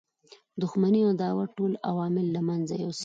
دښمنی 0.61 0.99
او 1.05 1.11
عداوت 1.15 1.49
ټول 1.57 1.71
عوامل 1.89 2.25
له 2.35 2.41
منځه 2.47 2.73
یوسي. 2.83 2.99